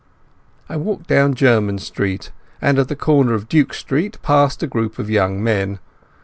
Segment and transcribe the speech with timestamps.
[0.67, 4.97] I walked down Jermyn Street, and at the corner of Duke Street passed a group
[4.97, 5.77] of young men.